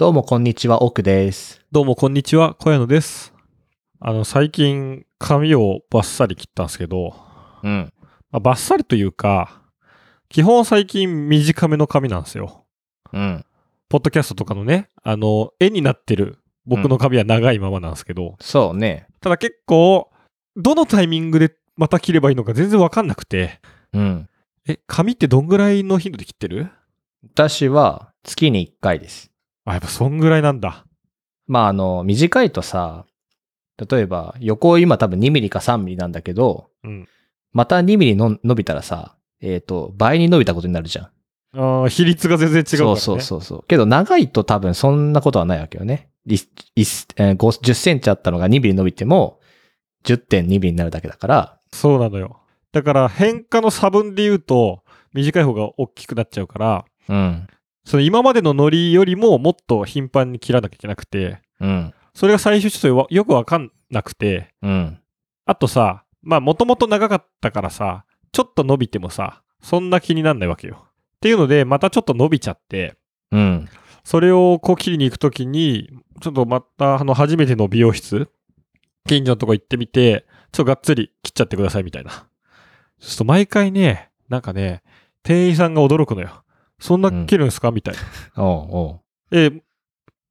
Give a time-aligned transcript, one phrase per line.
[0.00, 1.60] どうもこんにちは、奥です。
[1.70, 3.34] どうもこんにちは、小屋野です。
[3.98, 7.14] あの、最近髪をバッサリ切ったんですけど、
[7.62, 7.92] うん。
[8.30, 9.60] まあ、バッサリというか、
[10.30, 12.64] 基本最近短めの髪なんですよ。
[13.12, 13.44] うん。
[13.90, 19.06] ポッドキャストとかのね、あの、絵になってる僕の髪は長いままなんですけど、そうね。
[19.20, 20.10] ただ結構、
[20.56, 23.60] どのタイミングでまた切ればいいのか全然わかんなくて、
[23.92, 24.30] うん。
[24.66, 26.70] え、髪ってどんぐらいの頻度で切ってる？
[27.34, 29.29] 私は月に1回です。
[29.70, 30.84] あ、やっぱそんぐらいなんだ。
[31.46, 33.06] まあ、あの、短いとさ、
[33.90, 37.08] 例えば横今多分2ミリか3ミリなんだけど、うん。
[37.52, 41.10] また2ミリの伸びたらさ、えっ、と、倍に伸びたことになるじゃん。
[41.58, 43.00] ああ、比率が全然違うから、ね。
[43.00, 43.64] そうそうそうそう。
[43.66, 46.10] けど長いと多分そんなことはないわけよね。
[46.26, 46.38] いい
[46.76, 49.40] えー5 10センチあったのが2ミリ伸びても
[50.04, 52.40] 10.2ミリになるだけだから、そうなのよ。
[52.72, 54.82] だから変化の差分で言うと、
[55.12, 57.46] 短い方が大きくなっちゃうから、うん。
[57.90, 61.92] その今までのノリよりももっと頻繁に切らなきゃいけなくて、うん。
[62.14, 65.00] それが最初ちょっとよくわかんなくて、うん。
[65.44, 70.86] あとさ、まあもともと長かったからさ、ちょっと伸びてもさ、そんな気になんないわけよ。
[71.16, 72.94] っていうので、またちょっと伸びちゃって、
[73.32, 73.68] うん。
[74.04, 78.28] それをこう切りに行くときに、ちょっとまたあの初めての美容室、
[79.08, 82.12] 近所のとこ行ってみて、ちょっとがっつり切っちゃってくださいみたいな。
[82.12, 84.84] そうすると毎回ね、なんかね、
[85.24, 86.44] 店員さんが驚くのよ。
[86.80, 87.94] そんな切るんですか、みたい
[88.34, 88.44] な。
[88.44, 89.00] おうおう。
[89.36, 89.60] えー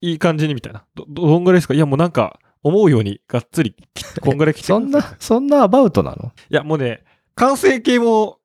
[0.02, 0.86] いい感じにみたいな。
[0.96, 1.74] ど、どどんぐらいですか？
[1.74, 3.76] いやもうなんか、思うようにがっつり
[4.22, 6.32] こんぐらい切ってそんな、そんなアバウトなの？
[6.50, 7.04] いやもうね、
[7.36, 8.38] 完成形も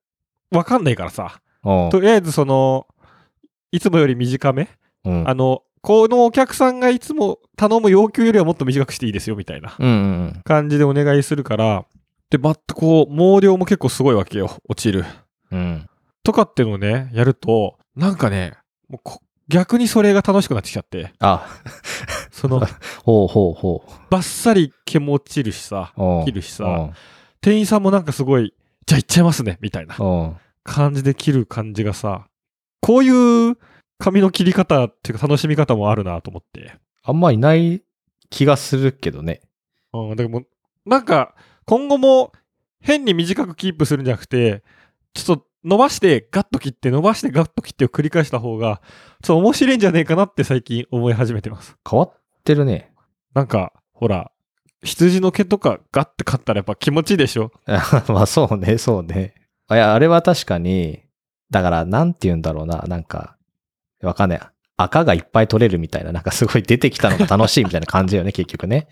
[0.51, 1.41] わかんないからさ。
[1.63, 2.89] とりあえずその、
[3.71, 4.69] いつもより短め
[5.05, 5.29] うん。
[5.29, 9.93] あの、このお客さんがいつも頼む要求よりはもっと短くしていいですよ、みたいなうんう
[10.39, 11.85] ん感じでお願いするから、
[12.31, 15.05] で、またこう、毛量も結構すごいわけよ、落ちる。
[15.53, 15.59] うん。
[15.59, 15.87] うん。
[16.25, 18.55] とかっていうのをね、やると、なんかね、
[18.89, 21.47] もうこ逆にそれが楽しくなってきちゃって、あ、
[22.31, 22.61] その、
[23.05, 23.93] ほうほうほう。
[24.11, 25.93] バッサリ毛も落ちるしさ、
[26.25, 26.91] 切るしさ、
[27.41, 28.55] 店員さんもなんかすごい、
[28.87, 29.97] じゃあ行っちゃいますね、みたいな
[30.63, 32.27] 感じで切る感じがさ、
[32.81, 33.57] こういう
[33.99, 36.75] 髪の切り方っていうか楽しみ方もあるなと思って。
[37.03, 37.83] あんまいない
[38.31, 39.43] 気がするけどね。
[39.93, 40.43] うん、でも、
[40.87, 41.35] なんか、
[41.67, 42.33] 今後も
[42.81, 44.63] 変に短くキープするんじゃなくて、
[45.13, 48.83] ちょっと伸ばしてガッと切って、伸ばしてガッと切ってを繰り返した方が、
[49.23, 51.77] ちょっと面白いんじゃねえかなって最近思い始めてます。
[51.89, 52.13] 変わっ
[52.45, 52.93] てるね。
[53.35, 54.31] なんか、ほら、
[54.83, 57.51] 羊の毛とかガッて買ったらやっぱ気持ちいいでしょ？
[58.09, 59.35] まあそうね、そうね。
[59.69, 61.01] あいや、あれは確かに、
[61.51, 63.37] だから、なんて言うんだろうな、なんか、
[64.03, 64.41] わかんない。
[64.77, 68.89] 赤がいっぱい取れるみたいな、なんかすごい出てきたのが楽しいみたいな感じよね、 結局ね。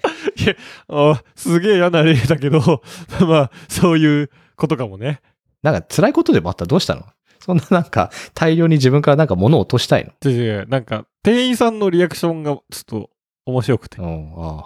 [0.88, 2.82] あすげえ嫌な例だけど、
[3.26, 5.20] まあ、そういうことかもね。
[5.62, 7.04] なんか辛いことでもあったらどうしたの？
[7.40, 10.12] そんななんか大量に自分からなんか物を落としたいの？
[10.20, 13.10] でなんか、店員さんのリアクションがちょっと
[13.46, 13.98] 面白くて。
[13.98, 14.64] うん、あ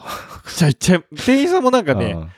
[0.57, 1.85] じゃあ行っちゃえ、店員さんもなんあ。
[1.85, 2.31] かね、うん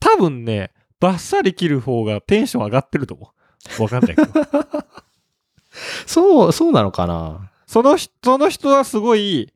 [0.00, 0.70] 多分ね、
[1.00, 3.32] バッサリ切る方がテンション上がってると思
[3.78, 3.82] う。
[3.82, 4.30] わかんないけど。
[6.06, 7.50] そう、そうなのかな？
[7.66, 9.52] その人、その人はすごい、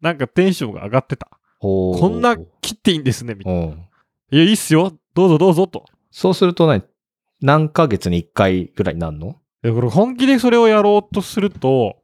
[0.00, 1.30] なんかテンションが上がってた。
[1.58, 3.60] こんな切っていいんですね、みたいな。
[3.60, 3.88] うん。
[4.30, 4.92] いや、いいっすよ。
[5.14, 5.84] どうぞどうぞと。
[6.10, 6.82] そうすると何
[7.46, 9.36] 何ヶ月に1回ぐらいになるの？
[9.62, 11.96] で、これ本気でそれをやろうとすると、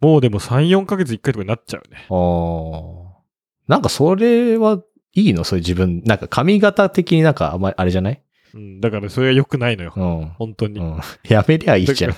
[0.00, 2.06] もうでも3、4ヶ月1回とかになっちゃうよね。
[2.08, 3.20] ああ。
[3.66, 4.80] なんかそれは
[5.14, 5.42] いいの？
[5.42, 6.02] そういう自分。
[6.04, 8.22] なんか髪型的になんかあんまりあれじゃない？
[8.54, 9.92] うん、だからそれが良くないのよ。
[9.96, 10.26] うん。
[10.38, 10.78] 本当に。
[10.78, 11.00] うん。
[11.28, 12.16] やめりゃいいじゃんだ。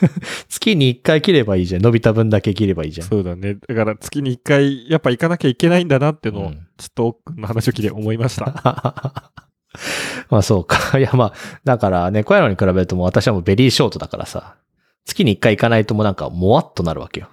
[0.48, 1.82] 月に1回切ればいいじゃん。
[1.82, 3.06] 伸びた分だけ切ればいいじゃん。
[3.06, 3.56] そうだね。
[3.68, 9.32] だから月に1回、やっぱ行かなきゃいけないんだなっていうのを、うんちょっと奥の話を聞いて思いました。
[10.30, 10.98] まあそうか。
[10.98, 11.32] いやまあ、
[11.64, 14.56] だからね、小屋野に比べるともう私はもうベリーショートだからさ、
[15.04, 17.28] 月に1回行かないともうなんかもわっとなるわけよ。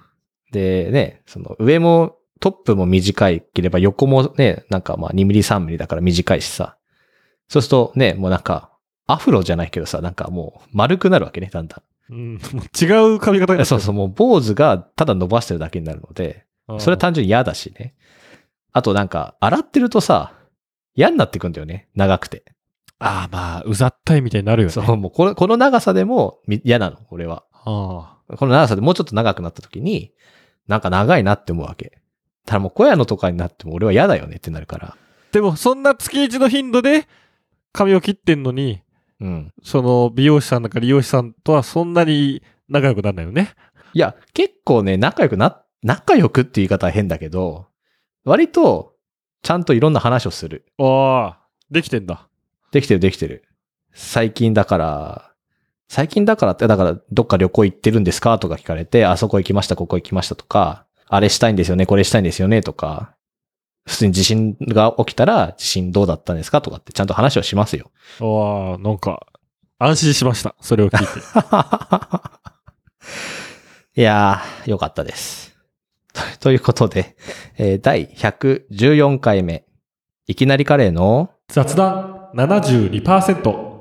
[0.52, 6.76] でね、その上もトップも短いければ横もね、なんかまあ2ミリ3ミリだから短いしさ。
[7.48, 8.70] そうするとね、もうなんか
[9.06, 13.66] アフロじゃないけどさ、なんかもう丸くなるわけね、だんだうん、もう違う髪型になっん。
[13.66, 17.94] そうそう、もう坊主がただ伸ばしてるだけになるので、うんそれは単純に嫌だしね。
[18.72, 20.32] あとなんか洗ってるとさ、
[20.94, 22.44] 嫌になってくんだよね、長くて。
[22.98, 24.72] ああ、まあ、うざったいみたいになるよね。
[24.72, 27.44] そう、もうこのこの長さでもみ嫌なの、俺は。
[27.52, 30.12] あこの長さでもうちょっと長くなった時に、
[30.68, 31.98] なんか長いなって思うわけ。
[32.46, 34.96] ただもう小屋のとかになっても俺は嫌だよねってなるから。
[35.32, 37.06] でも、そんな月一の頻度で
[37.72, 38.82] 髪を切ってんのに、
[39.20, 39.52] うん。
[39.62, 43.54] その美容師さんなんか利用師さんとはそんなに仲良くならないよね。
[43.94, 47.66] いや、結構ね、仲良くな、仲良くって言い方は変だけど、
[48.24, 48.91] 割と、
[49.42, 50.64] ちゃんといろんな話をする。
[50.78, 51.38] ああ、
[51.70, 52.28] できてんだ。
[52.70, 53.44] できてるできてる。
[53.92, 55.32] 最近だから、
[55.88, 58.38] 最近だからって、だからどっか旅行行ってるんですか？
[58.38, 63.14] とか聞かれて、あそこ行きました、ここ行きましたとか、あれしたいんですよね、これしたいんですよね、とか、
[63.84, 66.62] 普通に地震が起きたら、地震どうだったんですか？
[66.62, 67.90] とかってちゃんと話をしますよ。
[68.20, 69.26] わあ、なんか、
[69.78, 70.54] 安心しました。
[70.60, 71.12] それを聞いて。
[74.00, 75.51] いやー、よかったです。
[76.12, 77.16] と ということで、
[77.58, 79.64] えー第114回目、
[80.26, 82.30] いきなりカレーの、雑談。
[82.34, 83.72] 72%。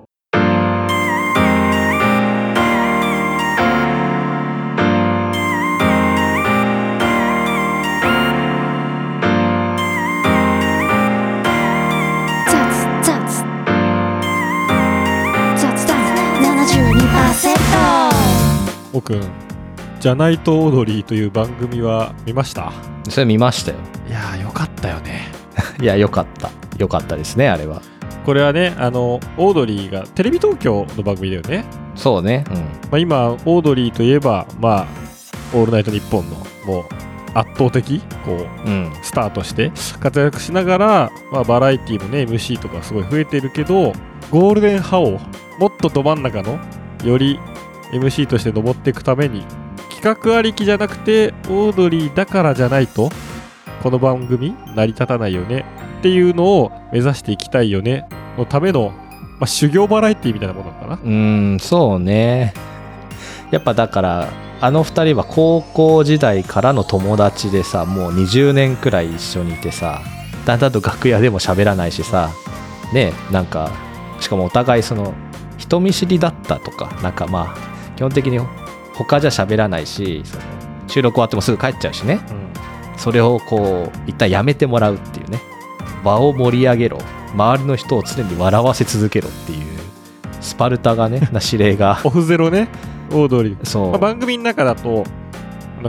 [12.47, 12.53] 雑
[13.03, 13.43] 雑。
[15.57, 15.97] 雑談。
[16.41, 17.57] 72%
[18.93, 19.21] おくん、
[20.01, 22.73] じゃないとオードリーという番組は見ました？
[23.09, 23.77] それ見ましたよ。
[24.07, 25.27] いやー、よかったよね。
[25.79, 26.49] いや、よかった。
[26.77, 27.81] よかったですね、あれは。
[28.25, 31.65] これはね、あの、オードリーがテレビ東京の番組だよね。
[31.95, 32.43] そうね。
[32.49, 32.57] うん。
[32.57, 32.63] ま
[32.93, 34.85] あ、今、オードリーといえば、まあ、
[35.53, 36.83] オールナイトニッポンの、もう、
[37.33, 38.91] 圧倒的、こう、うん。
[39.03, 43.93] スターとして活躍しながら、まあ、バラエティーもね MC とかすごい増えてるけど
[44.29, 45.11] ゴールデンハオ
[45.57, 46.59] もっとど真ん中の
[47.05, 47.39] より
[47.93, 49.70] MC として登っていくために企
[50.01, 53.09] 画ありきじゃなくてオードリーだからじゃないと
[53.83, 55.65] この番組成り立たないよね
[55.99, 58.07] っていうのを目指していきたいよね
[58.37, 58.89] のための、
[59.39, 62.53] まあ、修行バラエティみたいなものかなうん、そうね。
[63.51, 64.29] やっぱだから、
[64.61, 70.01] あの二人は高校時代からの友達でさ、もう20年くらい一緒にいてさ、
[70.45, 72.29] だんだんと楽屋でも喋らないしさ、
[72.93, 73.71] ね、なんか、
[74.19, 75.13] しかもお互いその、
[75.57, 78.39] 人見知りだったとか、なんかまあ、基本的に
[78.93, 80.23] 他じゃ喋らないし、
[80.87, 82.19] 収録終わってもすぐ帰っちゃうしね。
[82.29, 82.99] うん。
[82.99, 85.41] それをこう一旦やめてもらうっていうね。
[86.03, 86.99] 場を盛り上げろ。
[87.33, 89.65] 周りの人を常に笑わせ続けろっていう
[90.41, 92.01] スパルタがねな指令が。
[92.05, 92.67] オフゼロね。
[93.11, 95.03] オードリーそう、まあ、番組の中だと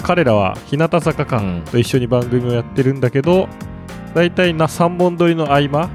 [0.02, 1.62] 彼らは日向坂か、うん。
[1.70, 3.48] と一緒に番組をやってるんだけど
[4.14, 5.88] 大体な3本撮りの合間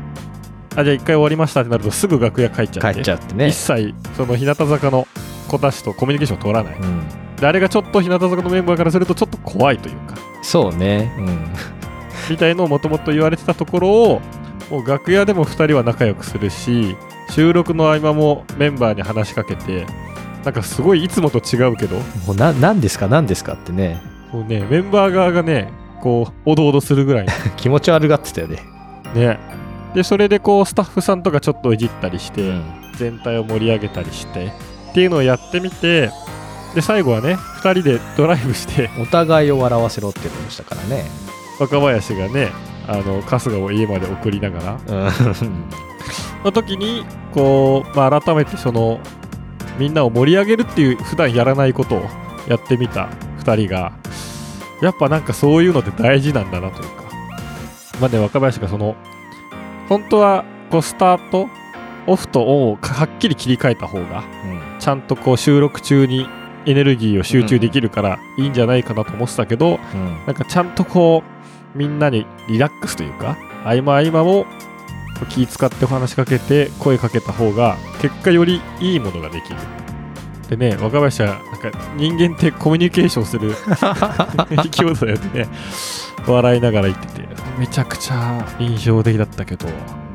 [0.76, 2.94] あじゃあ1回終わりましたってなるとすぐ楽屋帰っちゃって。
[2.96, 3.48] 帰っちゃうってね。
[3.48, 5.08] 一切その日向坂の
[5.48, 7.02] 子たちとコミュニケーションを取らない、うん、
[7.38, 10.16] であれがちょっと日向坂のメンバーからするとちょっと怖いというか。
[10.44, 11.12] そうね。
[11.18, 11.48] うん。
[12.30, 14.22] みたいのをもともと言われてたところを
[14.70, 16.98] もう楽屋でも2人は仲良くするし
[17.30, 19.86] 収録の合間もメンバーに話しかけて
[20.44, 21.98] なんかすごいいつもと違うけど。
[22.26, 23.08] もうな何ですか？
[23.08, 24.02] 何ですかってね。
[24.34, 25.70] もうねメンバー側がね
[26.02, 27.26] こうおどおどするぐらい。
[27.26, 28.58] の 気持ち悪がってたよね、
[29.16, 29.40] ね。
[29.96, 32.64] でそれでこうスタッフさんとかちょっといじったりして、うん。
[32.98, 34.52] 全体を盛り上げたりして
[34.98, 36.10] っていうのをやってみて
[36.74, 41.06] で最後はね2人でドライブしてお互いを笑わせろってことでしたからね。
[41.60, 42.50] 若林がね
[42.88, 45.70] あの春日を家まで送りながらうん。
[46.46, 49.00] の時にこう、まあ、改めてその
[49.78, 52.02] みんなを盛り上げるっていう普段やらないことを
[52.48, 53.08] やってみた
[53.42, 53.94] 2人が
[54.82, 57.04] やっぱなんかそういうのって大事なんだなというか。
[58.02, 58.96] まあね若林がその
[59.90, 61.48] 本当はこうスタート
[62.08, 64.24] オフとオンをはっきり切り替えた方が
[64.88, 66.30] ちゃんとこう収録中に
[66.66, 70.26] エネルギーを集中できるからいいんじゃないかなと思ってたけど、うん。
[70.26, 71.24] なんかちゃんとこ
[71.76, 74.46] うみんなにリラックスというか合間合間も
[75.28, 79.58] 気使ってお話しかけて声かけた方が結果よりいいものができる。
[80.48, 83.56] でね若林はなんか人間ってコミュニケーションする
[84.56, 85.50] 生き物だよってね
[86.26, 87.28] 笑いながら言ってて
[87.60, 89.68] めちゃくちゃ印象的だったけど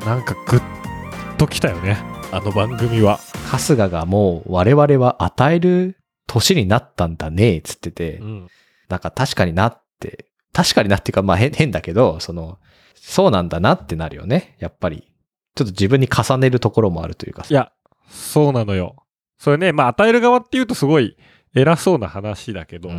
[0.06, 3.18] なんかグッときたよねあの番組は
[3.50, 8.48] 春日がもう我々は与える年になったんだねつってて、うん
[8.88, 12.58] なんか確かになって、確かになっていうかまあ変変だけど、その、
[12.94, 14.54] そうなんだなってなるよね。
[14.58, 15.10] やっぱり。
[15.54, 17.72] ちょっと自分に重ねるところもあるというかさいや、
[18.10, 18.96] そうなのよ。
[19.38, 21.16] それね、まあ与える側っていうとすごい
[21.54, 22.96] 偉そうな話だけど、うん。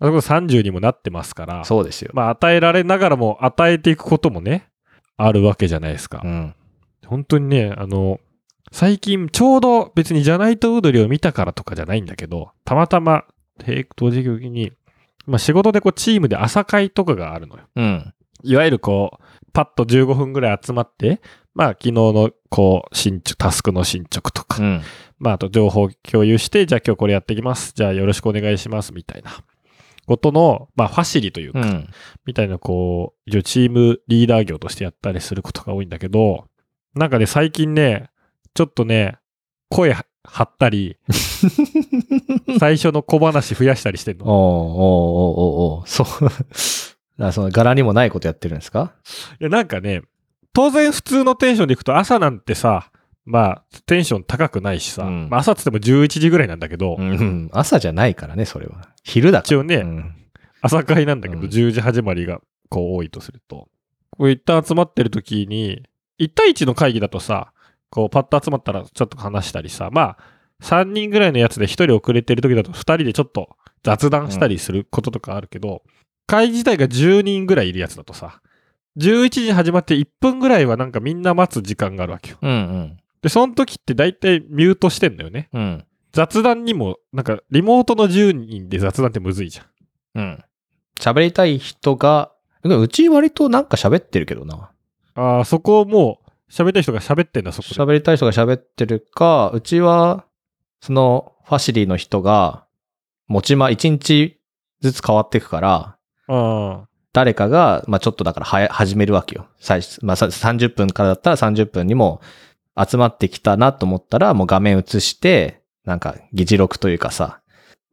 [0.00, 2.10] あそこ30にもなってますから、そうですよ。
[2.14, 4.66] まあ与えられながらも与えていくこともね、
[5.16, 6.22] あるわけじゃないですか。
[6.24, 6.54] うん。
[7.06, 8.18] 本当にね、あの、
[8.72, 13.24] 最近ちょうど別にじゃないとウードリーを見たからとかじゃないんだけど、たまたま、
[13.66, 14.72] 並同時期に、
[15.26, 17.64] まあ仕事でこうチームで朝会とかがあるのよ。
[17.76, 18.14] うん。
[18.42, 21.20] いわゆるこう、パッと15分ぐらい集まって、
[21.54, 24.82] まあ昨日のこう、進捗、タスクの進捗とか、うん。
[25.18, 27.72] まあ、あと情報共有して、じゃあ今日これやっていきます。
[27.74, 28.92] じゃあよろしくお願いします。
[28.92, 29.30] みたいな
[30.06, 31.88] ことの、まあ、ファシリというか、うん。
[32.26, 36.44] みたいな、こう、一応チームリーダー業としてやったりすることが多いんだけど、
[36.94, 38.10] なんかね、最近ね、
[38.56, 39.18] ちょっとね、
[39.68, 40.96] 声張ったり、
[42.58, 44.24] 最初の小話増やしたりしてんの。
[44.26, 44.80] おうおう
[45.20, 46.24] おうおうおうそう。
[46.24, 46.34] だか
[47.18, 48.94] らその柄にもないことやってるんですか？
[49.40, 50.02] いや、なんかね、
[50.52, 52.90] 当然普通のテンションでいくと朝なんてさ、
[53.24, 57.50] まあ、テンション高くないしさ、うんまあ朝っつっても11時ぐらいなんだけど、うん。
[57.52, 58.88] 朝じゃないからね、それは。
[59.02, 59.46] 昼だから。
[59.46, 60.12] 一応ね、うん
[60.62, 63.68] 朝会なんだけど、うん10時始まりがこう多いとすると。
[64.10, 65.82] こう一旦集まってる時に、
[66.18, 67.52] 1対1の会議だとさ、
[67.90, 70.18] こうパッと集まったらちょっと話したりさ、まあ、
[70.62, 75.82] 3人ぐらいのやつで1人遅れてる時だと2人でちょっと雑談したりすることとかあるけど、
[76.26, 78.40] 会議自体が10人ぐらいいるやつだとさ、
[78.98, 82.38] 11時に始まって1分ぐらいはなんかみんな待つ時間があるわけよ。
[82.40, 82.96] うんうん。
[83.22, 85.48] で、その時って大体ミュートしてんだよね。
[85.52, 85.84] うん。
[86.12, 89.66] 雑談にも、なんかリモートの10人で雑談ってむずいじゃん。
[90.20, 90.44] うん。
[90.98, 92.32] 喋りたい人が、
[92.64, 94.70] うち割となんか喋ってるけどな。
[95.14, 97.74] ああ、そこをもう喋りたい人が喋ってんだ、そこで。
[97.74, 100.24] 喋りたい人が喋ってるか、うちは、
[100.80, 102.66] そのファシリの人が、
[103.26, 104.38] 持ちま、1日
[104.80, 105.96] ずつ変わっていくから、
[106.28, 109.46] あ誰かが、まあちょっとだからはや始めるわけよ。
[109.58, 112.20] 最初、まあさ30分からだったら30分にも
[112.76, 117.40] 集まってきたなと思ったら、もう画面映して、なんか議事録というかさ、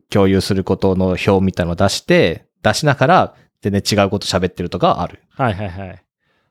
[0.10, 5.22] 共有することの表みたいなのを出して、出しながら全然違うこと喋ってるとかある。
[5.38, 5.44] あ。
[5.44, 6.04] はいはいはい。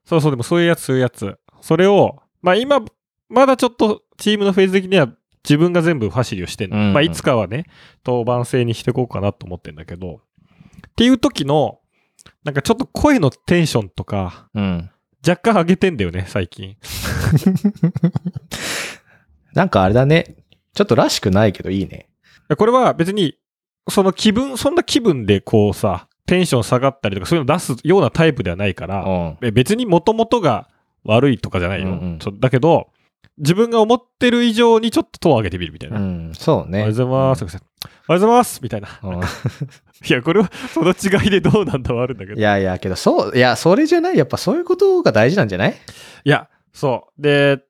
[0.06, 1.38] そうそう、でもそういうやつ、そういうやつ。
[1.62, 2.80] それを、まあ今、
[3.30, 5.08] まだちょっとチームのフェーズ的には
[5.44, 6.76] 自分が全部ファシリをしてんの。
[6.76, 7.64] うんうんまあいつかはね、
[8.02, 11.78] 当番制にしていこうかなと思ってんだけど、っていう時の、
[12.44, 14.90] なんかちょっと声のテンションとか、うん。
[15.26, 16.76] 若干上げてんだよね、最近。
[19.54, 20.36] なんかあれだね。
[20.74, 22.08] ちょっとらしくないけどいいね。
[22.56, 23.36] これは別に、
[23.88, 29.38] その気分、そんな気分でこうさ、テンション下がったりとかそういうの出すようなタイプではないから、うん。
[29.42, 30.68] え別に元々が
[31.04, 31.88] 悪いとかじゃないよ。
[31.88, 32.88] うんうんだけど、
[33.38, 35.98] 自分が思ってる以上にちょっとトを上げてみるみたいな。
[35.98, 36.84] うん、そうおはようね。
[36.86, 37.44] ございます。
[37.44, 37.60] おはよう
[38.08, 38.60] ございます。
[38.62, 38.88] みたいな。
[39.02, 39.20] うん
[40.08, 42.38] いや、これはその違いでどうなんだはあるんだけど。
[42.38, 44.18] いやいや、けど、そう、いや、それじゃない？
[44.18, 45.74] やっぱそういうことが大事なんじゃない？
[46.24, 47.22] いや、そう。
[47.22, 47.60] で、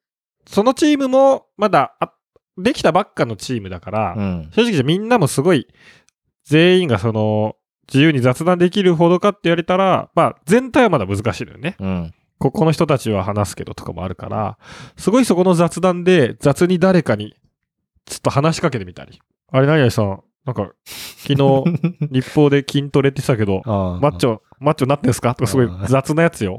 [0.46, 2.12] そのチームもまだあ
[2.58, 4.50] できたばっかのチームだから、うん。
[4.54, 5.66] 正直じゃみんなもすごい、
[6.44, 7.56] 全員がその、
[7.88, 11.76] 自由に雑談できるほどかって言われたら、まあ、全体はまだ難しいのよね。
[11.78, 12.14] うん。
[12.42, 14.58] ここの人たちは話すけどとかもあるから、
[14.96, 17.34] すごいそこの雑談で雑に誰かに
[18.06, 19.20] ちょっと話しかけてみたり。
[19.52, 20.70] あれ、何々さん、なんか、
[21.18, 21.64] 昨日、
[22.10, 25.34] 日報で筋トレって言ってたけど、ママッチョ、マッチョなってんすか？
[25.34, 26.58] とかすごい雑なやつよ。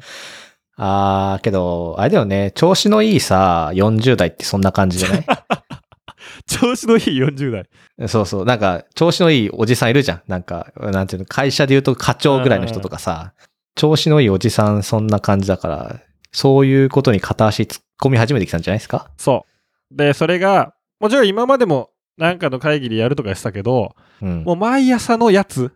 [0.78, 2.52] あー、けど、あれだよね。
[2.56, 5.26] 調子のいいさ、40代ってそんな感じじゃない？
[6.48, 8.08] 調子のいい40代。
[8.08, 8.46] そうそう。
[8.46, 10.22] なんか、調子のいいおじさんいるじゃん。
[10.28, 13.34] なんか、なんていうの、会社で言うと課長ぐらいの人とかさ、
[13.76, 16.02] 調子のいいおじさんそんな感じだから、
[16.32, 19.10] そういうことに片足突っ込み始めてきたんじゃないですか？
[19.18, 19.46] そ
[19.92, 19.96] う。
[19.96, 24.44] で、それが、もちろん今までもなんかの会議でやるとかしてたけど、うん。
[24.44, 25.72] もう毎朝のやつ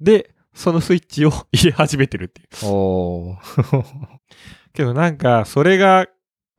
[0.00, 2.48] で、そのスイッチを入れ始めてるっていう。
[2.64, 3.84] おー。
[4.74, 6.06] けどなんか、それが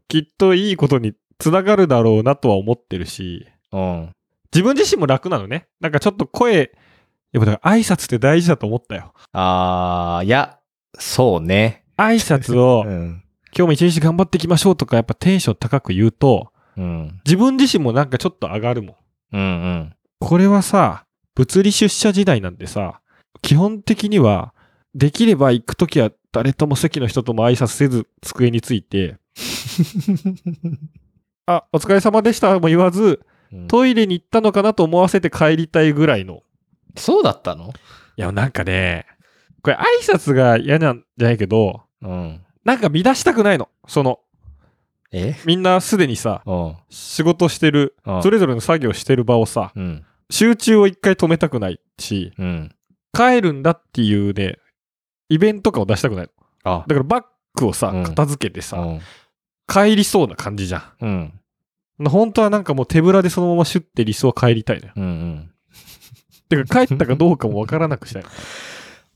[0.07, 4.09] きっといいことにつながるだろうなとは思ってるし、うん。
[4.53, 5.67] 自分自身も楽なのね。
[5.79, 6.71] なんかちょっと声、
[7.33, 9.13] やっぱだから挨拶って大事だと思ったよ。
[9.33, 10.57] あー、いや、
[10.97, 11.83] そうね。
[11.97, 13.23] 挨拶を、 うん。
[13.55, 17.19] 今日も一日頑張っていきましょうとか、やっぱテンション高く言うと、うん。
[17.25, 18.95] 自分自身もなんかちょっと上がるもん。
[19.33, 19.93] うんうん。
[20.19, 21.05] これはさ、
[21.35, 23.01] 物理出社時代なんでさ、
[23.41, 24.53] 基本的には、
[24.93, 29.17] できれば行くときは誰とも席の人とも挨拶せず机について、
[31.45, 33.21] あ、お疲れ様でしたも言わず、
[33.53, 36.41] うんトイレに行ったのかなと思わせて帰りたいぐらいの。
[36.95, 37.73] そうだったの？
[38.15, 39.05] いや、なんかね、
[39.63, 42.41] これ挨拶が嫌なんじゃないけど、うん。
[42.63, 43.69] なんか乱したくないの。
[43.87, 44.19] その、
[45.11, 45.35] え？
[45.45, 46.75] みんなすでにさ、うん。
[46.89, 50.05] 仕事してる、うんそれぞれの作業してる場をさ、うん。
[50.29, 52.75] 集中を一回止めたくないし、うん。
[53.13, 54.57] 帰るんだっていうね、
[55.29, 56.31] イベント感を出したくないの。
[56.63, 57.25] あ、だからバッ
[57.55, 59.01] グをさ、うん片付けてさ、うん。
[59.67, 60.83] 帰りそうな感じじゃん。
[61.01, 62.09] うん。
[62.09, 64.93] 本当はなんかもう手ぶらでそのままシュッて理想帰りたいのよ。
[64.95, 65.51] うんうん。
[66.49, 68.29] てか帰ったかどうかもわからなくしたいの。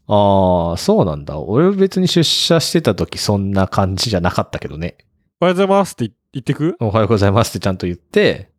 [0.08, 1.40] ああ、そうなんだ。
[1.40, 4.98] 俺別に出社してた時そんな感じじゃなかったけどね。
[5.42, 6.76] おはようございますって言ってく？
[6.80, 8.52] おはようございますってちゃんと言って、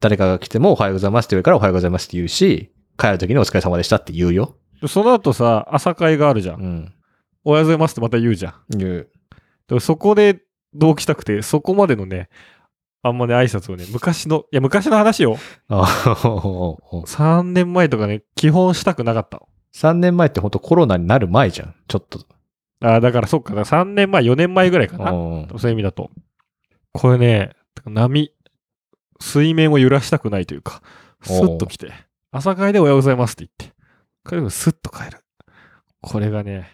[0.00, 4.56] 誰かが来てもおはようございますって言うからおはようございますって言うし、帰る時にお疲れ様でしたって言うよ。
[4.86, 6.60] その後さ、朝会があるじゃん。
[6.60, 6.94] うん。
[7.44, 8.54] おはようございますってまた言うじゃん。
[8.70, 9.10] 言う。
[9.68, 10.42] でもそこで
[10.74, 12.28] 同期したくて、そこまでのね、
[13.02, 15.36] あんまね、挨拶をね、昔の、いや、昔の話よ。
[15.68, 19.48] あ3年前とかね、基本したくなかったの。
[19.74, 21.74] 3年前って本当コロナになる前じゃん。
[21.88, 22.20] ちょっと。
[22.80, 25.10] ああ、だからそっか、だから3年前、4年前ぐらいかな。
[25.10, 26.10] うんそういう意味だと。
[26.92, 28.32] これね、波、
[29.20, 30.80] 水面を揺らしたくないというか、
[31.22, 31.92] スッと来て、
[32.30, 33.76] 朝会でおはようございますって言って、
[34.24, 35.18] これもスッと帰る。
[36.00, 36.70] これがね、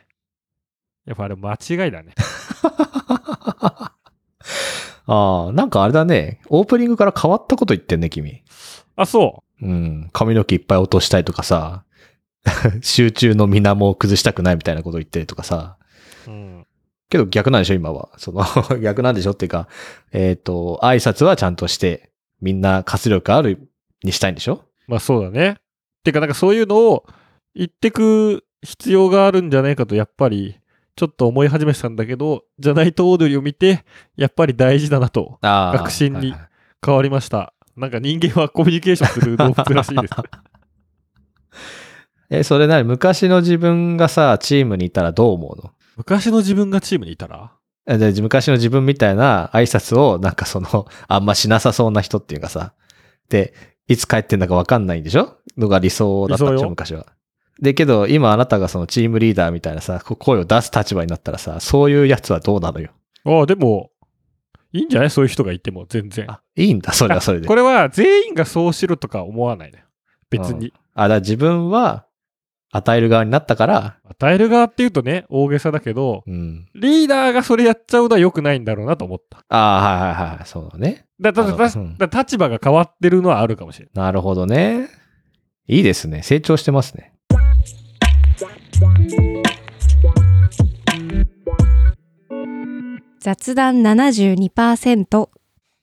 [1.07, 2.15] やっぱあれ間違いだね。
[5.07, 6.41] ああ、なんかあれだね。
[6.49, 8.43] オープニングから変わったこと言ってんね、君。
[8.97, 10.11] あ、そうん。
[10.13, 11.85] 髪の毛いっぱい落としたいとかさ、
[12.83, 15.77] 集中の水面を崩したくないみたいなことを言ってるとかさ。
[16.27, 16.67] うん。
[17.09, 18.11] けど逆なんでしょ、今は。
[18.17, 18.45] その、
[18.81, 19.69] 逆なんでしょっていうか、
[20.13, 23.69] えっ、と、挨拶はちゃんとして、みんな活力ある
[24.03, 24.65] にしたいんでしょ？
[24.87, 25.57] まあそうだね。
[26.05, 27.07] てかなんかそういうのを
[27.55, 30.57] 言ってく必要があるんじゃないかと、やっぱり、
[30.97, 33.85] ちょっと思い始めてたんだけど、じゃないとオードリーを見て、
[34.17, 36.51] やっぱり大事だなとあ確信にはいはい
[36.85, 37.53] 変わりました。
[37.77, 40.15] なんか人間はコミュニケーションする動物らしいです。
[42.31, 45.71] え、それなに昔の自分がさ、チームにいたらどう思うの？
[45.97, 47.53] 昔の自分がチームにいたら？
[47.87, 52.73] えで昔の自分みたいな挨拶をなんかその、 あんましなさそうな人っていうかさ、
[53.29, 53.53] で、
[53.89, 55.39] いつ帰ってんだかわかんないんでしょ？
[55.59, 57.07] のが理想だったんでしょ昔は。
[57.61, 62.91] で、けど今あなたがそのチームリーダーみたいなさ、こ声を出す立場になったらさ、そういうやつはどうなのよ？
[63.25, 63.91] ああ、でも、
[64.73, 65.11] いいんじゃない？
[65.11, 66.31] そういう人がいても全然。
[66.31, 67.49] あ、いいんだ、それはそれで。
[67.49, 69.85] これは全員がそうしろとか思わないね。
[70.31, 70.73] 別に。
[70.95, 72.07] あ、だから自分は
[72.73, 76.69] 与える側になったから、与える側っていうとね、大げさだけど、うん。
[76.75, 79.45] リーダーがそれやっちゃうのは良くないんだろうなと思った。
[79.49, 81.07] ああ、はいはいはい、そうだね。
[81.21, 84.05] だだだだ立場が変わってるのはあるかもしれない。
[84.05, 84.89] なるほどね。
[85.67, 86.23] いいですね。
[86.23, 87.13] 成長してますね。
[93.21, 95.29] 雑談72%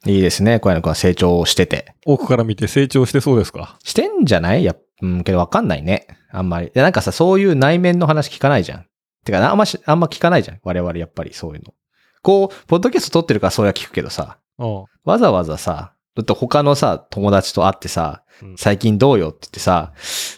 [0.06, 0.60] いいですね。
[0.60, 1.94] 小柳君は成長してて。
[2.06, 3.78] 奥から見て成長してそうですか？
[3.84, 4.64] してんじゃない？
[4.64, 6.08] やっうん、けどわかんないね。
[6.32, 6.72] あんまり。
[6.74, 8.86] でなんかさ、そういう内面の話聞かないじゃん。
[9.26, 10.60] てか、あんまし、あんま聞かないじゃん。
[10.64, 11.74] 我々やっぱりそういうの。
[12.22, 14.86] こう、ポッドキャスト撮ってるからそれは聞くけどさ、うん。
[15.04, 19.94] わざわざさ、だって他のさ、友達と会ってさうん、最近どうよって言ってさ、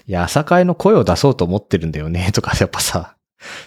[0.08, 3.15] いや、朝会の声を出そうと思ってるんだよね、 とか、やっぱさ、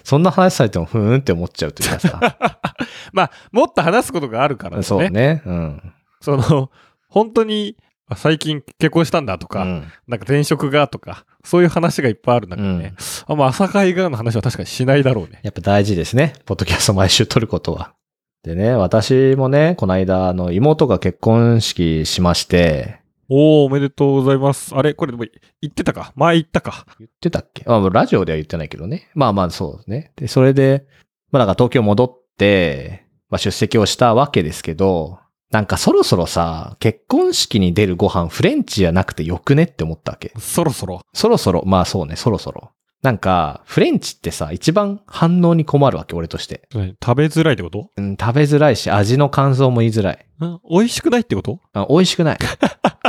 [0.04, 2.20] そんな話されても、ふーんって思っちゃうというかさ。
[3.12, 4.82] まあ、もっと話すことがあるからね。
[4.82, 5.42] そうね。
[5.44, 5.94] うん。
[6.20, 6.70] その、
[7.08, 12.94] 本当に、あ最近結婚したんだとか、うんなんか転職がとか、そういう話がいっぱいある中でね、
[13.26, 15.40] あんま朝会がの話は確かにしないだろうね。
[15.42, 16.34] やっぱ大事ですね。
[16.44, 17.94] ポッドキャスト毎週撮ることは。
[18.42, 24.74] でね、私もね、この間、あの、妹が結婚式しまして、おー、おめでとうございます。
[24.74, 24.94] あれ？
[24.94, 25.24] これでも
[25.62, 26.12] 言ってたか？
[26.16, 26.84] 前言ったか？
[26.98, 27.64] 言ってたっけ？
[27.66, 29.08] あ、ラジオでは言ってないけどね。
[29.14, 30.12] まあまあ、そうですね。
[30.16, 30.84] で、それで、
[31.30, 35.20] まあなんか東京戻って、まあ出席をしたわけですけど、
[35.52, 40.32] なんかそろそろさ、結婚式に出るご飯フレンチじゃなくてよくねって思ったわけ。
[40.38, 41.02] そろそろ。
[41.12, 42.70] そろそろ、まあそうね、そろそろ。
[43.02, 46.68] なんか、フレンチってさ、一番反応に困るわけ、俺として。
[46.72, 46.96] 何？
[47.04, 47.90] 食べづらいってこと？
[47.96, 50.26] うん、食べづらいし、味の感想も言いづらい。
[50.42, 51.58] ん美味しくないってこと？
[51.74, 52.38] あ美味しくない。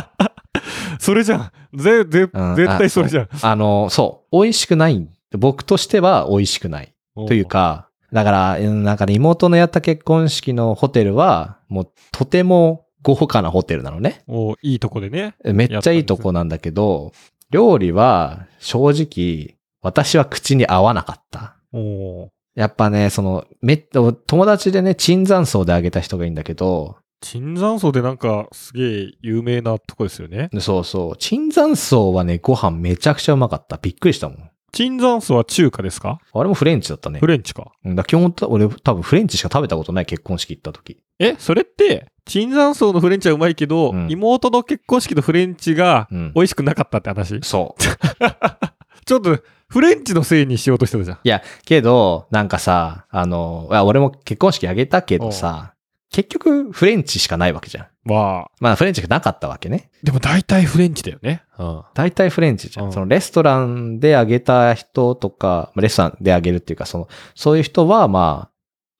[0.99, 1.51] それじゃん。
[1.77, 3.29] ぜ、ぜ、うん絶対それじゃん。
[3.41, 5.07] あの、そう、美味しくない。
[5.37, 6.93] 僕としては美味しくない。
[7.27, 14.23] というか、だから、うんなんかね、妹のやった結婚式のホテルは、もうとても豪華なホテルなのね。
[14.27, 15.35] おーいいとこでね。
[15.43, 17.11] めっちゃいいとこなんだけど、
[17.49, 21.57] 料理は正直、私は口に合わなかった。
[21.73, 30.49] おーやっぱね、その、め、友達でね、椿山荘であげた人がいいんだけど、椿山荘でなんかすげえ有名なとこですよね。
[30.59, 33.77] そうそう、椿山荘はね、ご飯めちゃくちゃうまかった。
[33.81, 34.49] びっくりしたもん。
[34.73, 36.19] 椿山荘は中華ですか？
[36.33, 37.27] あれもフレンチだったねフ。
[37.27, 37.71] レンチか。
[37.85, 40.97] うんだ基本、俺多分フレンチしか食べたことない結婚式行った時。
[41.19, 46.31] え、それって、椿山荘のフレンチはうまいけど、うん妹の結婚式のフレンチがうん。
[46.35, 47.39] 美味しくなかったって話？
[47.43, 47.81] そう。
[49.05, 51.17] ちょっと、フレンチのせいにしようとしてたじゃん。
[51.23, 55.72] いや、けど、なんかさ、あの、俺も結婚式あげたけどさ、
[56.13, 57.87] 結局フレンチしかないわけじゃん。
[58.05, 59.89] まあ、まあフレンチがなかったわけね。
[60.03, 61.43] でも大体フレンチだよね。
[61.57, 61.81] うん。
[61.95, 62.85] 大体フレンチじゃん。
[62.85, 68.53] うんそのレストランであげた人とか、まあレストランであげるっていうか、その、そういう人はまあ、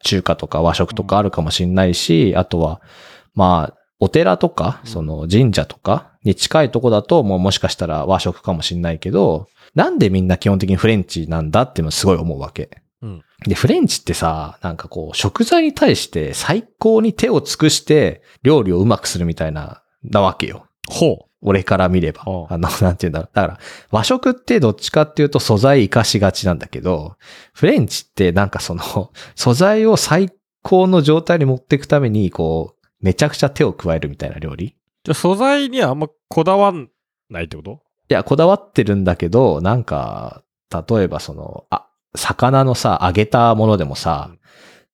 [0.03, 2.81] 中華とか和食とかあるかもしんないし、あとは、
[3.35, 12.82] まあ、お寺とか、うんその神社とかに近いとこだと、もうもしかしたら和食かもしんないけど、なんでみんな基本的にフレンチなんだっていうのすごい思うわけ。
[13.45, 20.67] うんで、フレンチってさ、なんかこう、食材に対して最高に手を尽くして料理をうまくするみたいな、なわけよ。
[20.89, 22.23] ほ俺から見れば。
[22.49, 23.29] あの、なんていうんだろう。
[23.33, 23.59] だから、
[23.91, 27.17] 和食ってどっちかっていうと素材活かしがちなんだけど、
[27.53, 34.67] フレンチってなんかその、素材を最高の状態に持っていくために、こう、めちゃくちゃ手を加えるみたいな料理。
[34.67, 36.87] いじゃあ素材にはあんまこだわん
[37.29, 37.81] ないってこと？
[38.07, 44.39] や、こだわってるんだけど、なんか、例えばその、あ、魚のさ、揚げたものでもさ、うん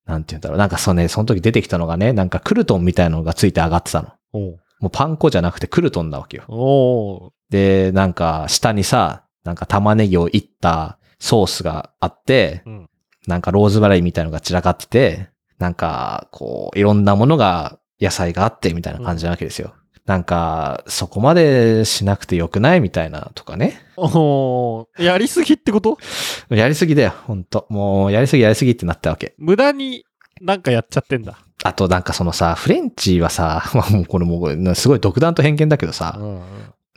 [0.09, 0.57] なんていうんだろう。
[0.57, 4.09] なんかそのね、その時出てきたのがね、なんかクルトンみたいなのがついて上がってたの。
[4.33, 6.45] おもうパン粉じゃなくてクルトンなわけよ。
[6.47, 12.89] おで、なんか、下にさ、なんか玉ねぎをいったソースがあって、うん
[13.27, 15.29] なんかローズマリーみたいのが散らかってて、
[15.59, 19.75] なんか、こう、いろんなものが、野菜があってみたいな感じなわけですよ。
[20.09, 23.79] なんか、そこまでしなくてよくないみたいなとかね。
[23.95, 25.99] おーやりすぎってこと？
[26.49, 27.67] やりすぎだよ、ほんと。
[27.69, 29.35] もう、やりすぎやりすぎってなったわけ。
[29.37, 30.05] 無駄に
[30.41, 31.37] なんかやっちゃってんだ。
[31.63, 36.41] あとなんかそのさ、フレンチはさ、 まあもうこれもう、すごい独断と偏見だけどさ、うんうん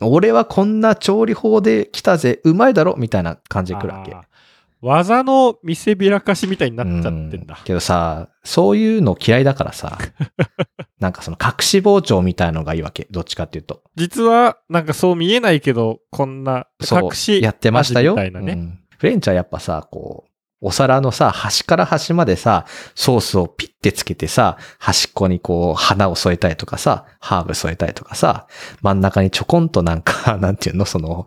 [0.05, 4.17] 俺はこんな調理法で来たぜ、うまいだろみたいな感じで来るわけ。
[4.83, 7.65] 技の見せびらかしみたいになっちゃってんだう。
[7.65, 9.97] けどさ、そういうの嫌いだからさ、
[11.01, 13.07] なんかその隠し包丁みたいのがいいわけ。
[13.11, 13.83] どっちかっていうと。
[13.95, 18.13] 実は、なんかそう見えないけど、こんな隠しやってましたよ。
[18.13, 18.53] 味みたいなね。
[18.53, 28.47] うんフレンチはやっぱさ、こう、お皿のさ、端から端までさ、ソースをピッてつけてさ、端っこにこう、花を添えたりとかさ、ハーブ添えたりとかさ、
[28.81, 31.27] 真ん中にちょこんとなんか、 なんていうの、その、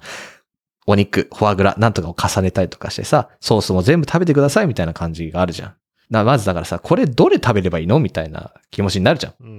[0.88, 5.76] お肉、フォアグラ、なんとかを重ねたりとかしてさ、ソースも全部食べてくださいみたいな感じがあるじゃん。
[6.12, 9.34] だまずだからさ、これどれ食べればいいのみたいな気持ちになるじゃん。
[9.40, 9.58] うんうんう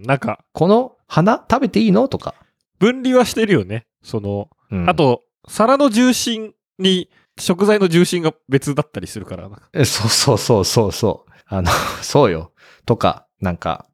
[0.00, 0.02] ん。
[0.02, 2.08] なんか、この花食べていいの？
[2.08, 2.34] とか。
[2.80, 3.86] 分離はしてるよね。
[4.02, 7.08] その、うんあと、皿の重心に、
[7.38, 9.48] 食材の重心が別だったりするから。
[9.72, 11.32] えそうそうそうそうそう。
[11.46, 11.70] あの、
[12.02, 12.52] そうよ。
[12.86, 13.86] とか、なんか、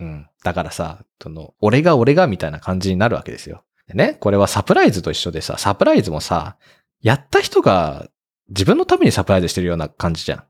[0.00, 0.26] うん。
[0.44, 3.62] だからさ、その、俺が俺がみたいな感じになるわけですよ。
[3.88, 6.56] でね、これはサプライズと一緒でさ、サプライズもさ、
[7.00, 8.08] やった人が
[8.48, 10.44] 自分のためにサプライズしてるような感じじゃん。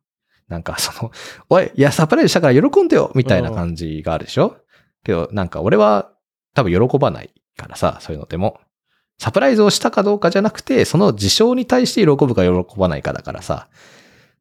[0.49, 1.11] なんかその、
[1.49, 4.57] おい、いや、サプライズしたから喜んでよみたいな感じがあるでしょ？
[5.05, 6.12] けど、なんか俺は
[6.55, 8.61] 多分喜ばないからさ、そういうのでも。
[9.18, 13.68] サプライズをしたかどうかじゃなくて、その事象に対して喜ぶか喜ばないかだからさ、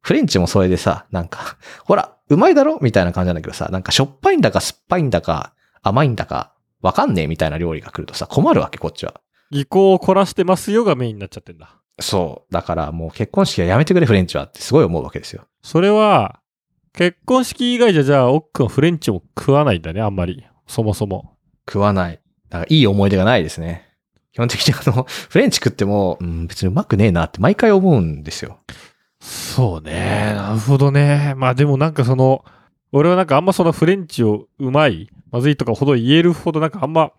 [0.01, 2.79] フレンチもそれでさ、なんか、ほら、うまいだろ？
[2.81, 9.21] みたいな感じなんだけどさ、なんかしょっぱいんだか酸っぱいんだか甘いんだかわかんねえみたいな料理が来るとさ、困るわけ、こっちは。
[9.51, 11.77] 技巧を凝らしてますよがメインになっちゃってんだ。
[11.99, 12.53] そう。
[12.53, 15.45] だからもう結婚式はやめてくれ、フレンチはってすごい思うわけですよ。
[15.61, 16.39] それは、
[16.93, 20.45] 結婚式以外じゃじゃあ、奥くんはフレンチも食わないんだね、あんまり。
[20.67, 21.37] そもそも。
[21.67, 22.19] 食わない。
[22.49, 23.91] だからいい思い出がないですね。
[24.33, 28.59] 基本的にあの、 フレンチ食っても、うん、別にうまくねえなって毎回思うんですよ。
[29.19, 30.33] そうね。
[30.35, 31.33] なるほどね。
[31.37, 32.43] まあでもなんかその、
[32.91, 37.11] 俺はなんかあんまそのフレンチをうまい、まずいとかほど言えるほどなんかあんま、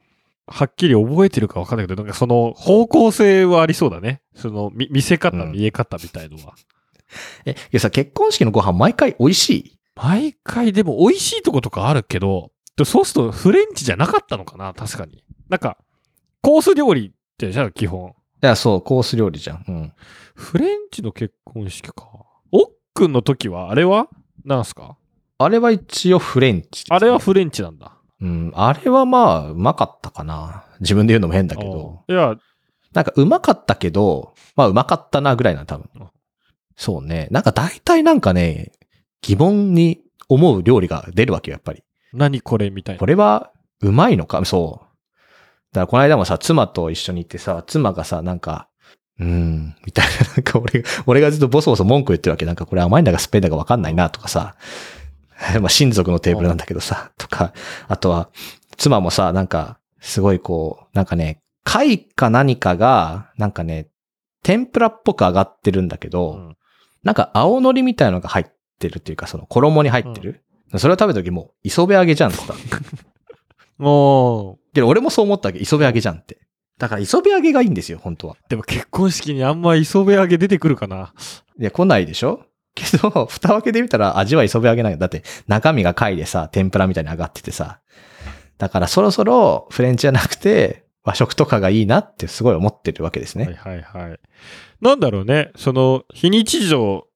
[0.47, 4.23] はっきり覚えてるかわかんないけど、なんかその方向性はありそうだね。
[4.35, 6.55] その見見せ方、うん見え方みたいのは。
[7.45, 9.79] え、いやさ、結婚式のご飯毎回美味しい？
[9.95, 15.23] 毎回でも美味しいとことかあるけど、でそうするとフレンチじゃなかったのかな確かに。
[15.49, 15.77] なんか、
[16.41, 18.11] コース料理ってじゃあ基本。
[18.11, 18.13] い
[18.47, 19.65] や、そう、コース料理じゃん。
[19.69, 19.93] うん。
[20.35, 21.95] フレンチの結婚式か。
[22.51, 24.09] おっくんの時は、あれは？
[24.45, 24.97] なんすか？
[25.39, 27.93] あれは一応フレンチね、あれはフレンチなんだ。
[28.23, 30.65] うん、あれはまあ、うまかったかな。
[30.79, 32.05] 自分で言うのも変だけど。
[32.09, 32.37] いや、
[32.93, 36.13] なんかうまかったけど、まあうまかったなぐらいな、多分あ。
[36.77, 37.27] そうね。
[37.33, 38.73] なんか大体なんかね、
[39.23, 41.83] 疑問に思う料理が出るわけよ、やっぱり。
[42.13, 43.07] 何これみたいなこ。
[43.07, 44.45] れはうまいのか？
[44.45, 44.87] そう。
[45.73, 48.69] だからこの間もさ、妻と一緒に行ってさ、妻がさ、なんか、
[49.19, 52.47] うーん、みたいな、なんか俺が、俺がずっとボソボソ文句言ってるわけ。
[52.47, 54.55] なんかこれ甘いんだか酸っぱいんだかわかんないなとかさ。
[55.61, 57.53] まあ親族のテーブルなんだけどさ、とか、
[57.89, 58.31] あとは、
[58.77, 63.89] 妻もさ、なんか、すごいこう、なんかね、貝か何かが、なんかね、
[64.43, 66.57] 天ぷらっぽく上がってるんだけど、うん
[67.05, 68.47] なんか青のりみたいなのが入っ
[68.79, 70.45] てるっていうか、その衣に入ってる。
[70.77, 73.05] それを食べた時もう、磯辺揚げじゃんって言った。
[73.85, 75.59] おーけど俺もそう思ったわけ。
[75.59, 76.39] 磯辺揚げじゃんって。
[76.79, 78.37] だから磯辺揚げがいいんですよ、本当は。
[78.49, 81.13] でも結婚式にあんま磯辺揚げ出てくるかな
[81.59, 82.45] いや、来ないでしょ？
[82.75, 84.99] けど、 蓋開けてみたら味は磯辺揚げない。
[84.99, 87.81] だって中身が貝でさ、天ぷらみたいに上がっててさ。
[88.59, 93.45] だからそろそろフレンチじゃなくて和食とかがいいなってすごい思ってるわけですね。
[93.45, 94.21] はいはいはい。
[94.81, 95.51] なんだろうね。
[95.57, 97.07] その、非日常、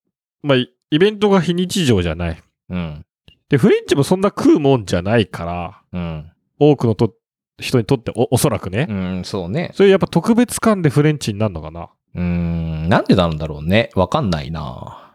[0.43, 2.43] まあ、イイベントが非日常じゃない。
[2.71, 3.05] うん。
[3.49, 6.33] で、フレンチもそんな食うもんじゃないから、うん。
[6.59, 7.15] 多くのと
[7.59, 8.87] 人にとっておおそらくね。
[8.89, 9.71] うん、そうね。
[9.75, 13.91] それやっぱ特別感でフレンチになるのかなうーん、なんでなんだろうね。
[13.95, 15.06] わかんないな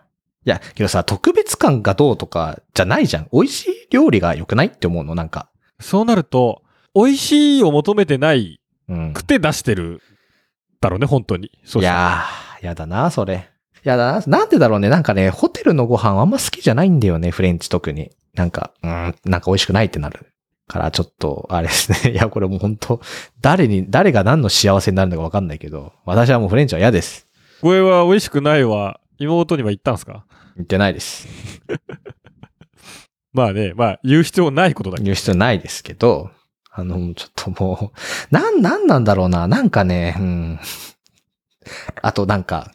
[0.45, 3.27] いや、けどさ、特別感がどうとかじゃないじゃん。
[3.31, 5.49] 美味しい料理が良くないって思うの、なんか。
[5.79, 6.63] そうなると、
[6.95, 9.13] 美味しいを求めてないうん。
[9.13, 10.01] くて出してる
[10.81, 11.51] だろうね、本当に。
[11.63, 13.49] そういやー、やだな、それ。
[13.83, 14.23] やだな。
[14.25, 14.89] なんでだろうね？
[14.89, 18.11] なんかね、ホテルのご飯あんま好きじゃないんだよね、フレンチ特に。
[18.33, 20.27] なんか、うーん、なんか美味しくないってなる。
[20.67, 22.13] から、ちょっと、あれですね。
[22.13, 22.99] いや、これもう本当
[23.41, 27.27] 誰に、誰が何の幸せになるのかわかんないけど、私はもうフレンチは嫌です。
[27.61, 30.25] これは美味しくないは、妹には言ったんすか？
[30.55, 31.27] 言ってないです。
[33.33, 35.05] まあね、まあ言う必要ないことだけど。
[35.05, 36.31] 言う必要ないですけど、
[36.69, 39.47] あの、ちょっともう、なん、なんなんだろうな。
[39.47, 40.59] なんかね、うん。
[42.01, 42.71] あとなんか、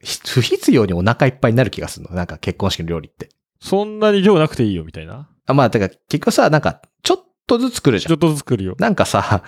[0.00, 2.14] ひ不必要にお腹いっぱいになる気がするの。
[2.14, 3.28] なんか結婚式の料理って。
[3.60, 5.28] そんなに量なくていいよ、みたいな？
[5.46, 8.18] あまあ、てか、結局さ、なんか、ちょっとずつ来るじゃんちょっ。
[8.18, 8.74] とずつ来るよ。
[8.78, 9.42] なんかさ、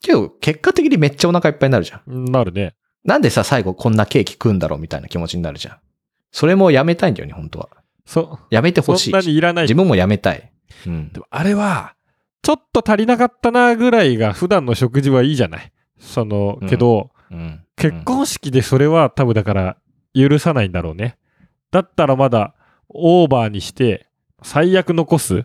[0.00, 2.24] けど結果的にめっちゃお腹いっぱいになるじゃん。
[2.26, 2.74] なるね。
[3.04, 5.78] なんでさ、最後こんなケーキ食うんだろうみたいな気持ちになるじゃん。
[6.36, 7.70] それもやめたいんだよね、本当は。
[8.04, 9.26] そ、やめてほしいそんな。
[9.26, 9.74] にいらない自。
[9.74, 10.52] 分もやめたい。
[10.86, 11.18] うんで。
[11.18, 11.94] もあれは、
[12.42, 15.72] ちょっと足りなかったなぐらいが普段の食事はいいじゃない？
[15.98, 19.76] その、けど、うん結婚式でそれは多分だから
[20.14, 21.16] 許さないんだろうね。
[21.70, 22.54] だったらまだ
[22.88, 24.06] オーバーにして
[24.42, 25.44] 最悪残す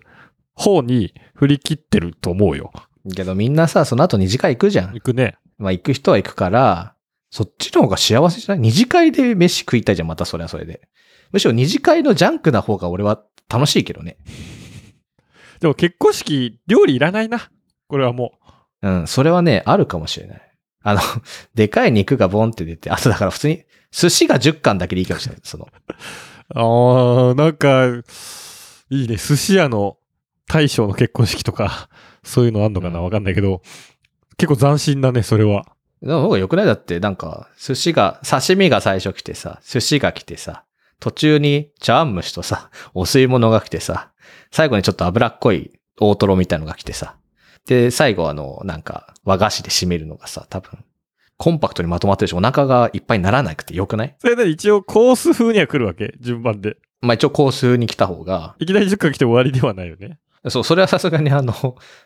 [0.54, 2.72] 方に振り切ってると思うよ。
[3.16, 4.94] けどみんなさ、その後二次会行くじゃん。
[4.94, 5.38] 行くね。
[5.58, 6.96] まあ行く人は行くから、
[7.32, 8.60] そっちの方が幸せじゃない？
[8.60, 10.88] 二次会で飯食いたいじゃん、またそれはそれで。
[11.32, 14.18] むしろ二次会のジャンクな方が俺は楽しいけどね。
[15.60, 17.50] でも結婚式料理いらないな。
[17.88, 18.34] これはも
[18.82, 20.42] うん、それはね、あるかもしれない。
[20.84, 21.02] あの、
[21.56, 25.42] でかい肉がボンって出て、あとだから普通に、寿司が10貫だけでいいかもしれない。
[25.44, 25.68] その、う。
[26.54, 27.86] あー、なんか、
[28.90, 29.16] いいね。
[29.18, 29.98] 寿司屋の
[30.48, 31.90] 大将の結婚式とか、
[32.24, 33.00] そういうのあんのかな？
[33.00, 33.62] うんわかんないけど、
[34.38, 35.66] 結構斬新だね、それは。
[36.02, 36.66] でも僕は良くない？
[36.66, 40.64] だって、なんか、寿司が、刺身が最初来てさ、寿司が来てさ、
[41.00, 44.12] 途中に茶碗蒸しとさ、お吸い物が来てさ、
[44.52, 47.16] 最後にちょっと脂っこい大トロみたいのが来てさ、
[47.68, 50.84] で、最後あの、なんか、和菓子で締めるのがさ、多分、
[51.38, 54.16] コンパクトにまとまってるし、お腹がいっぱいにならなくて良くない？
[54.20, 56.16] それで一応コース風には来るわけ？
[56.20, 56.78] 順番で。
[57.02, 60.20] まあ一応コースに来た方が、いきなり10回来て終わりではないよね。
[60.50, 61.54] そう、それはさすがにあの、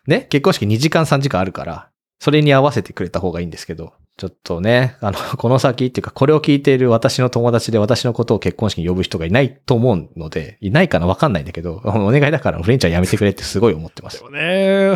[0.07, 14.09] ね、結婚式2時間3時間あるから、それに合わせてくれた方がいいんですけど、ちょっとね、あの、 この先っていうか、これを聞いている私の友達で私のことを結婚式に呼ぶ人がいないと思うので、いないかなわかんないんだけど、 お願いだからフレンチはやめてくれってすごい思ってま。
[14.09, 14.95] ですもね、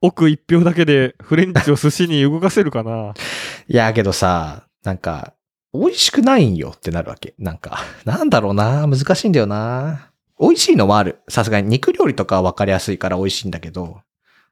[0.00, 3.12] 奥一票だけでフレンチを寿司に動かせるかな。
[3.68, 5.34] いや、けどさ、なんか、
[5.74, 7.34] 美味しくないんよってなるわけ。
[7.38, 10.10] なんか、なんだろうな、難しいんだよな。
[10.40, 11.18] 美味しいのもある。
[11.28, 14.07] さすがに肉料理とかは分かりやすいから美味しいんだけど、い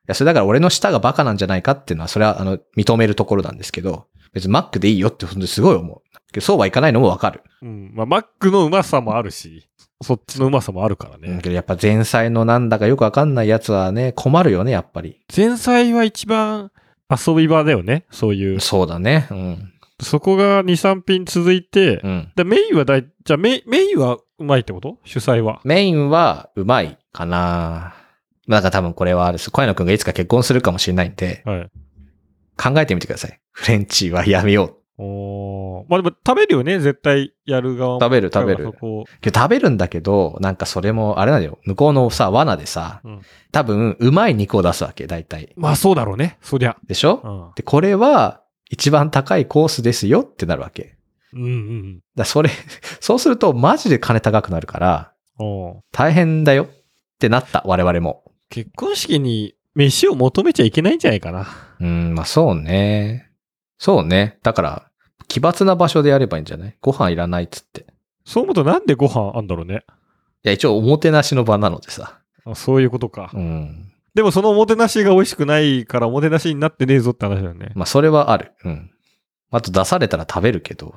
[0.07, 6.41] や、それだから俺の舌がバカなんじゃないかっていうのは、それは、あの、認めるところなんですけど、別にマックでいいよって本当にすごい思う。
[6.41, 7.43] そうはいかないのもわかる。
[7.63, 7.93] うん。
[7.95, 9.69] まあ、マックのうまさもあるし、
[10.03, 11.41] そっちのうまさもあるからうんね。
[11.43, 15.23] けどやっぱ前菜のなんだかよくわかんないやつはね、困るよね、やっぱり。
[15.35, 16.71] 前菜は一番
[17.11, 18.05] 遊び場だよね。
[18.11, 18.61] そういう。
[18.61, 19.27] そうだね。
[19.31, 19.73] うん。
[20.03, 22.33] そこが2、3品続いて、うん。
[22.37, 24.99] でメインはだい、じゃあメインメインはうまいってこと？
[25.05, 25.63] 主催は。
[25.65, 27.95] メインはうまいかなまあ、
[28.47, 29.51] なんか多分これはあれです。
[29.51, 31.71] 小谷野くんがいつか結婚するかもしれないんで、はい。
[32.57, 33.41] 考えてみてください。
[33.53, 34.77] フレンチはやめよう。
[34.99, 38.01] おーまあでも食べるよね、絶対やる側も。
[38.01, 38.73] 食べる食べる
[39.23, 41.59] 食べるんだけど、なんかそれも、あれなんだよ。
[41.65, 43.21] 向こうのさ、罠でさ、うん
[43.53, 45.53] 多分、うまい肉を出すわけ、大体。
[45.57, 46.77] まあそうだろうね、そりゃ。
[46.87, 47.21] でしょ？
[47.23, 47.53] うん。
[47.57, 50.97] で、これは、一番高いコースですよってなるわけ。
[51.35, 52.51] うんうんだそれ、
[53.01, 55.13] そうすると、マジで金高くなるから、
[55.93, 56.69] 大変だよっ
[57.19, 58.26] てなった、我々も。
[58.49, 61.47] 結婚式に飯を求めちゃいけないんじゃないかな。
[61.81, 63.31] うん、まあそうね。
[63.79, 64.39] そうね。
[64.43, 64.91] だから、
[65.29, 66.77] 奇抜な場所でやればいいんじゃない？
[66.81, 67.81] ご飯いらないっつって。
[67.81, 67.85] い
[68.25, 69.85] そう思うとなんでご飯あんだろうね。
[70.47, 72.21] や、一応おもてなしの場なのでさ。
[72.45, 73.31] あそういうことか。
[73.35, 73.93] うん。
[74.15, 77.73] でもそのおもてなしが美味しくないからおもてなしになってねえぞって話だよね。
[77.75, 78.53] まあそれはある。
[78.65, 78.91] うん。
[79.51, 80.95] あと出されたら食べるけど。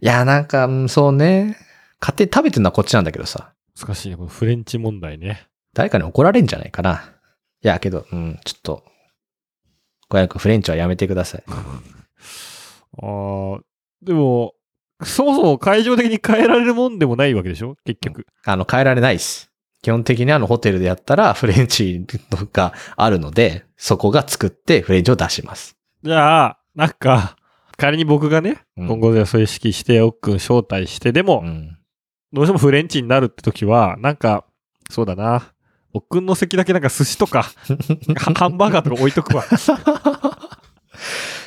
[0.00, 1.56] いや、なんか、うんそうね。
[2.00, 3.52] 勝手に食べてるのはこっちなんだけどさ。
[3.78, 5.46] 難しいね、このフレンチ問題ね。
[5.74, 7.04] 誰かに怒られんじゃないかな。
[7.62, 8.82] いや、けど、うん、ちょっと、
[10.08, 11.44] 小谷君フレンチはやめてください。
[11.48, 13.60] ああ、
[14.02, 14.54] でも、
[15.04, 17.76] そもそも会場的に変えられるもんでもないわけでしょ？
[17.84, 18.26] 結局。
[18.44, 19.50] あの、変えられないです。
[19.82, 22.06] 基本的にあの、ホテルでやったらフレンチ
[22.52, 25.76] があるので、そこが作ってフレンチを出します。
[26.04, 27.36] じゃあ、なんか、
[27.76, 31.78] 仮に僕がね、うん今後ではそういう式して、奥くん招待して、でも、うん。
[32.32, 34.44] どうしてもフレンチになるって時は、なんか、
[34.88, 35.52] そうだな。
[35.94, 37.42] 奥くんの席だけなんか寿司とか、
[38.16, 39.44] ハ ハンバーガーとか置いとくわ。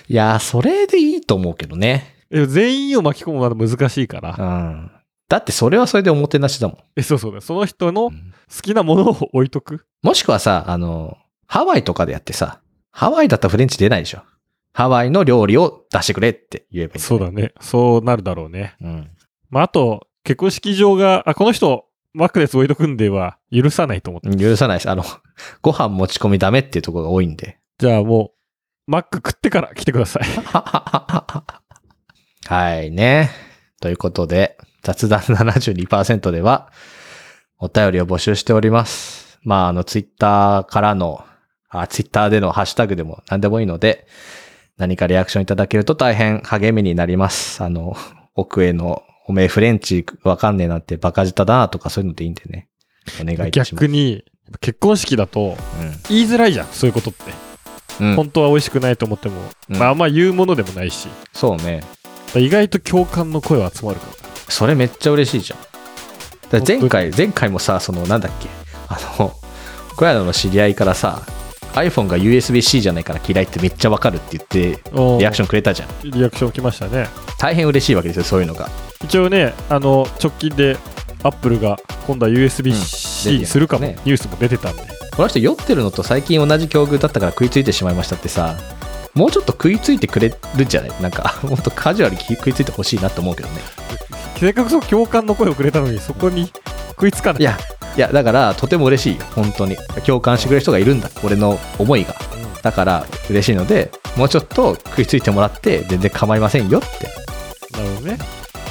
[0.08, 2.16] いやー、それでいいと思うけどね。
[2.32, 4.32] え全員を巻き込むのは難しいかうら。
[4.34, 4.92] ん。
[5.28, 6.78] だってそれはそれでおもてなしだもん。
[6.96, 7.42] え、そうそうだ。
[7.42, 9.86] その人の好うんきなものを置いとく？
[10.04, 12.60] もしくはさ、あの、ハワイとかでやってさ、
[12.92, 14.22] ハワイだったらフレンチ出ないでしょ。
[14.74, 17.54] ハワイの料理を出してくれって言えばいいんそうだね。
[17.62, 18.76] そうなるだろうね。
[18.82, 19.10] うん。
[19.50, 24.30] まあ、あと、結婚式場が、あ、この人、マックレス置いとくんでは許さないと思って。
[24.38, 24.90] 許さないです。
[24.90, 25.04] あの、
[25.62, 27.60] ご飯持ち込みダメっていうところが多いんで。
[27.78, 28.32] じゃあも
[28.88, 30.24] う、マック食ってから来てください。
[32.48, 33.32] はいね。
[33.82, 36.72] ということで、雑談72%では、
[37.60, 39.40] お便りを募集しております。
[39.44, 41.26] まあ、あの、ツイッターからの、
[41.70, 44.08] あ、ツイッターでのハッシュタグでも何でもいいので、
[44.78, 47.64] 何かリアクションいただけると大変励みになります。
[47.64, 47.96] あの、
[48.36, 52.68] 奥への、おめえフレンチわかんねえなんてバカ舌だなとかそういうのでいいんでね。
[53.22, 53.86] お願いいたします。
[53.86, 54.24] 逆に、
[54.62, 55.58] 結婚式だと
[56.10, 57.24] 言いづらいじゃん、そういうことって。
[58.00, 58.08] うん。
[58.10, 61.82] うん本当は美味しくないと思っても、うんまああんま言うものでもないし、そうね。
[62.36, 64.14] 意外と共感の声は集まるから。
[64.50, 65.60] それめっちゃ嬉しいじゃん。
[66.60, 68.50] だ前回、前回もさ、その、なんだっけ、
[68.88, 69.34] あの、
[69.96, 71.22] 小屋の知り合いからさ、
[71.74, 74.80] iPhone が USB-C じゃないから嫌いってめっちゃわかるって言って、
[75.20, 75.90] リアクションくれたじゃん。
[76.08, 76.12] ン。
[76.12, 77.08] リアクション来ましたね。
[77.40, 78.70] 大変嬉しいわけですよ、そういうのが。
[79.06, 80.78] 一応ね、あの、直近で、
[81.24, 84.84] アップルが今度はうん USB-C にするかも、ねニュースも出てたんで。
[85.16, 88.56] この人酔ってるのと最近同じ境遇だったから食いついてしまいましたってさ、
[89.16, 90.92] もうちょっと食いついてくれるんじゃない？
[91.02, 93.62] なんか、 もっとカジュアルに食いついてほしいなと思うけどね。
[94.40, 96.52] せっかくその共感の声をくれたのに、そこに
[96.90, 97.42] 食いつかない。
[97.42, 97.58] いや、
[97.96, 99.78] いや、だから、とても嬉しいよ、本当に。
[100.06, 102.16] 共感してくれる人がいるんだ、俺の思いが。
[102.38, 107.08] うんだから、嬉しいので、もうちょっと食いついてもらって、全然構いませんよって
[107.78, 108.18] なるほどね。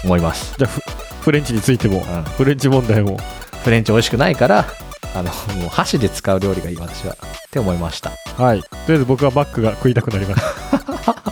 [0.04, 0.54] 思います。
[0.58, 0.80] じゃあフ、
[1.22, 3.18] フレンチについても、うんフレンチ問題も。
[3.64, 4.66] フレンチ美味しくないから、
[5.14, 7.14] あの、もう箸で使う料理がいい、私は。
[7.14, 7.16] っ
[7.50, 8.12] て思いました。
[8.36, 8.62] はい。
[8.62, 11.14] とりあえず僕はマックが食いたくなりました。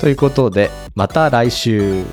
[0.00, 2.04] ということで、また来週。